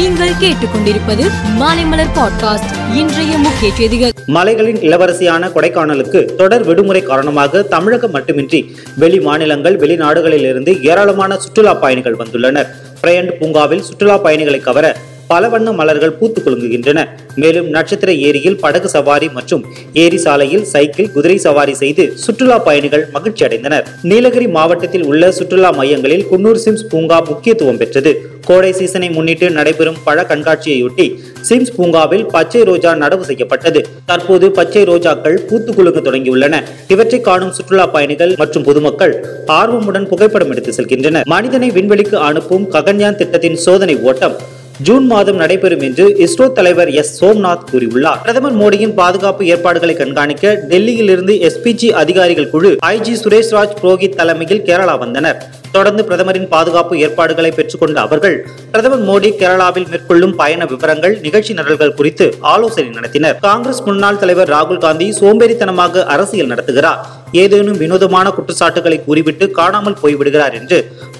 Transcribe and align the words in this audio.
நீங்கள் 0.00 0.30
கேட்டுக்கொண்டிருப்பது 0.30 1.30
மாலைமலர் 1.58 2.08
பாட்காஸ்ட். 2.16 2.94
இன்றைய 2.94 3.38
முக்கிய 3.38 3.74
செய்திகள். 3.74 4.10
மலைகளின் 4.26 4.76
இளவரசியான 4.76 5.48
கொடைக்கானலுக்கு 5.48 6.34
தொடர் 6.34 6.64
விடுமுறை 6.64 7.02
காரணமாக 7.02 7.62
தமிழகம் 7.62 8.10
மட்டுமின்றி 8.10 8.76
வெளி 8.96 9.20
மாநிலங்கள் 9.20 9.76
வெளிநாடுகளிலிருந்து 9.76 10.82
ஏராளமான 10.82 11.36
சுற்றுலா 11.36 11.74
பயணிகள் 11.74 12.16
வந்துள்ளனர். 12.16 12.66
பிரையண்ட் 13.02 13.32
பூங்காவில் 13.38 13.82
சுற்றுலா 13.82 14.16
பயணிகளை 14.16 14.60
கவர 14.60 14.96
பல 15.30 15.48
வண்ண 15.52 15.68
மலர்கள் 15.78 16.14
பூத்து 16.18 16.40
குலுங்குகின்றன. 16.44 17.00
மேலும் 17.40 17.68
நட்சத்திர 17.74 18.10
ஏரியில் 18.28 18.58
படகு 18.62 18.88
சவாரி 18.94 19.28
மற்றும் 19.36 19.62
ஏரி 20.02 20.18
சாலையில் 20.24 20.64
சைக்கிள் 20.72 21.10
குதிரை 21.14 21.36
சவாரி 21.44 21.74
செய்து 21.82 22.04
சுற்றுலா 22.24 22.56
பயணிகள் 22.68 23.04
மகிழ்ச்சி 23.14 23.44
அடைந்தனர். 23.46 23.84
நீலகிரி 24.10 24.46
மாவட்டத்தில் 24.56 25.06
உள்ள 25.10 25.30
சுற்றுலா 25.38 25.70
மையங்களில் 25.78 26.26
குன்னூர் 26.30 26.60
சிம்ஸ் 26.64 26.88
பூங்கா 26.92 27.18
முக்கியத்துவம் 27.30 27.80
பெற்றது. 27.82 28.12
கோடை 28.48 28.72
சீசனை 28.78 29.08
முன்னிட்டு 29.16 29.46
நடைபெறும் 29.56 29.98
பழ 30.04 30.18
கண்காட்சியையொட்டி 30.30 31.06
சிம்ஸ் 31.48 31.74
பூங்காவில் 31.76 32.26
பச்சை 32.34 32.62
ரோஜா 32.70 32.92
நடவு 33.02 33.24
செய்யப்பட்டது. 33.30 33.80
தற்போது 34.10 34.46
பச்சை 34.58 34.84
ரோஜாக்கள் 34.90 35.36
பூத்து 35.48 35.72
குலுங்க 35.74 36.00
தொடங்கியுள்ளன. 36.06 36.62
இவற்றை 36.94 37.20
காணும் 37.28 37.56
சுற்றுலா 37.58 37.86
பயணிகள் 37.96 38.32
மற்றும் 38.42 38.66
பொதுமக்கள் 38.68 39.14
ஆர்வமுடன் 39.60 40.08
புகைப்படம் 40.12 40.52
எடுத்து 40.54 40.72
செல்கின்றனர். 40.78 41.26
மனிதனை 41.34 41.70
விண்வெளிக்கு 41.78 42.18
அனுப்பும் 42.30 42.66
ககன்யான் 42.76 43.20
திட்டத்தின் 43.22 43.60
சோதனை 43.66 43.96
ஓட்டம் 44.10 44.36
ஜூன் 44.82 45.06
மாதம் 45.06 45.36
நடைபெறும் 45.36 45.80
என்று 45.80 46.08
இஸ்ரோ 46.08 46.52
தலைவர் 46.52 46.90
எஸ். 46.90 47.24
சோம்நாத் 47.24 47.64
கூறியுள்ளார். 47.72 48.20
பிரதமர் 48.22 48.58
மோடியின் 48.58 48.94
பாதுகாப்பு 48.94 49.46
ஏற்பாடுகளை 49.46 49.94
கண்காணிக்க 49.94 50.64
டெல்லியிலிருந்து 50.68 51.34
எஸ்பிஜி 51.48 51.90
அதிகாரிகள் 51.90 52.50
குழு 52.50 52.76
ஐஜி 52.86 53.16
சுரேஷ் 53.24 53.50
ராஜ் 53.50 53.76
புரோஹித் 53.82 54.16
தலைமையில் 54.16 54.62
கேரளா 54.62 54.98
வந்தனர். 54.98 55.46
தொடர்ந்து 55.76 56.02
பிரதமரின் 56.08 56.48
பாதுகாப்பு 56.54 56.94
ஏற்பாடுகளை 57.04 57.50
பெற்றுக்கொண்ட 57.58 57.98
அவர்கள் 58.06 58.36
பிரதமர் 58.72 59.04
மோடி 59.08 59.30
கேரளாவில் 59.40 59.88
மேற்கொள்ளும் 59.92 60.34
பயண 60.40 60.64
விவரங்கள் 60.72 61.14
நிகழ்ச்சி 61.26 61.52
நிரல்கள் 61.58 61.96
குறித்து 61.98 62.26
ஆலோசனை 62.52 62.90
நடத்தினர். 62.98 63.38
காங்கிரஸ் 63.48 63.82
முன்னாள் 63.88 64.20
தலைவர் 64.22 64.52
ராகுல் 64.56 64.82
காந்தி 64.84 65.08
சோம்பேறித்தனமாக 65.20 66.04
அரசியல் 66.14 66.52
நடத்துகிறார். 66.52 67.00
ஏதேனும் 67.42 67.80
வினோதமான 67.82 68.26
குற்றச்சாட்டுகளை 68.36 68.98
கூறிவிட்டு 69.06 69.44
காணாமல் 69.58 69.98
போய்விடுகிறார் 70.02 70.54
என்று 70.60 70.78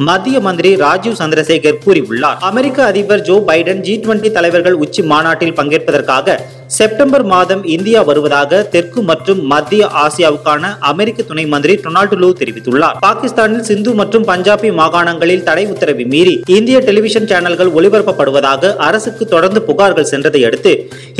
மத்திய 0.08 0.36
மந்திரி 0.46 0.70
ராஜீவ் 0.84 1.20
சந்திரசேகர் 1.20 1.82
கூறியுள்ளார். 1.84 2.40
அமெரிக்க 2.50 2.78
அதிபர் 2.90 3.26
ஜோ 3.28 3.36
பைடன் 3.50 3.84
ஜி 3.88 3.94
டுவெண்டி 4.04 4.30
தலைவர்கள் 4.38 4.80
உச்சி 4.84 5.02
மாநாட்டில் 5.12 5.58
பங்கேற்பதற்காக 5.60 6.36
செப்டம்பர் 6.76 7.24
மாதம் 7.32 7.62
இந்தியா 7.74 8.00
வருவதாக 8.08 8.60
தெற்கு 8.74 9.00
மற்றும் 9.10 9.40
மத்திய 9.52 9.82
ஆசியாவுக்கான 10.02 10.64
அமெரிக்க 10.90 11.20
துணை 11.30 11.44
மந்திரி 11.54 11.74
டொனால்டு 11.84 12.16
லூ 12.22 12.28
தெரிவித்துள்ளார். 12.40 12.98
பாகிஸ்தானில் 13.06 13.66
சிந்து 13.70 13.92
மற்றும் 14.00 14.26
பஞ்சாபி 14.30 14.70
மாகாணங்களில் 14.80 15.46
தடை 15.48 15.64
உத்தரவை 15.72 16.04
மீறி 16.14 16.34
இந்திய 16.58 16.78
டெலிவிஷன் 16.88 17.28
சேனல்கள் 17.32 17.72
ஒளிபரப்பப்படுவதாக 17.78 18.72
அரசுக்கு 18.88 19.26
தொடர்ந்து 19.34 19.62
புகார்கள் 19.70 20.10
சென்றதை 20.12 20.42
அடுத்து 20.50 20.74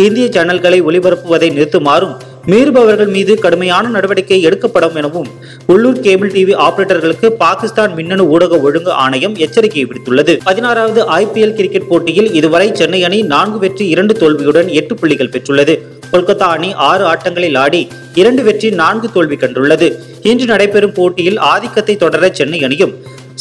இந்திய 0.07 0.27
சேனல்களை 0.37 0.81
ஒளிபரப்புவதை 0.91 1.51
நிறுத்துமாறும் 1.57 2.17
மீறுபவர்கள் 2.47 3.11
மீது 3.11 3.39
கடுமையான 3.39 3.89
நடவடிக்கை 3.89 4.43
எடுக்கப்படும் 4.43 4.95
எனவும் 4.95 5.29
உள்ளூர் 5.67 6.01
கேபிள் 6.01 6.33
டிவி 6.33 6.55
ஆபரேட்டர்களுக்கு 6.67 7.27
பாகிஸ்தான் 7.27 7.95
மின்னணு 7.95 8.29
ஊடக 8.29 8.61
ஒழுங்கு 8.61 8.93
ஆணையம் 8.93 9.35
எச்சரிக்கை 9.35 9.87
விடுத்துள்ளது. 9.87 10.39
பதினாறாவது 10.45 11.03
ஐபிஎல் 11.11 11.55
கிரிக்கெட் 11.55 11.89
போட்டியில் 11.89 12.33
இதுவரை 12.33 12.75
சென்னை 12.75 13.05
அணி 13.05 13.23
நான்கு 13.23 13.59
வெற்றி 13.59 13.89
இரண்டு 13.89 14.15
தோல்வியுடன் 14.15 14.69
எட்டு 14.69 14.95
புள்ளிகள் 14.95 15.29
பெற்றுள்ளது. 15.29 15.77
கொல்கத்தா 16.13 16.49
அணி 16.57 16.73
ஆறு 16.75 17.05
ஆட்டங்களில் 17.05 17.59
ஆடி 17.59 17.89
இரண்டு 18.15 18.43
வெற்றி 18.43 18.71
நான்கு 18.71 19.13
தோல்வி 19.13 19.37
கண்டுள்ளது. 19.37 19.97
இன்று 20.23 20.47
நடைபெறும் 20.47 20.93
போட்டியில் 20.93 21.39
ஆதிக்கத்தை 21.39 21.97
தொடர 21.97 22.31
சென்னை 22.31 22.65
அணியும் 22.65 22.95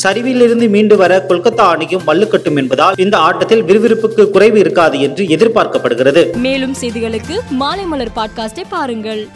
சரிவிலிருந்து 0.04 0.70
மீண்டு 0.70 0.98
வர 0.98 1.26
கொல்கத்தா 1.30 1.70
அணியும் 1.70 2.02
மல்லுக்கட்டும் 2.08 2.58
என்பதால் 2.58 2.94
இந்த 2.98 3.18
ஆட்டத்தில் 3.18 3.64
விறுவிறுப்புக்கு 3.64 4.30
குறைவு 4.30 4.60
இருக்காது 4.60 5.00
என்று 5.00 5.24
எதிர்பார்க்கப்படுகிறது. 5.26 6.36
மேலும் 6.36 6.76
செய்திகளுக்கு 6.82 7.40
மாலைமலர் 7.60 8.12
பாட்காஸ்டை 8.16 8.64
பாருங்கள். 8.70 9.28